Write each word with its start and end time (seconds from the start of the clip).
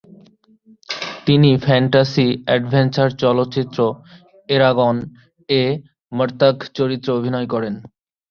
তিনি 1.27 1.49
ফ্যান্টাসি-অ্যাডভেঞ্চার 1.57 3.09
চলচ্চিত্র 3.21 3.79
"এরাগন"-এ 4.49 5.61
মার্তাগ 6.11 6.55
চরিত্রে 6.77 7.11
অভিনয় 7.19 7.47
করেন। 7.53 7.73